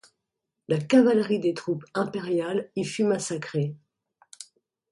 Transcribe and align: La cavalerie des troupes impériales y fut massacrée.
La 0.67 0.79
cavalerie 0.79 1.37
des 1.37 1.53
troupes 1.53 1.85
impériales 1.93 2.71
y 2.75 2.83
fut 2.85 3.03
massacrée. 3.03 3.75